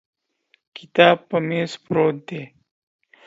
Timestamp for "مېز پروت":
1.47-2.17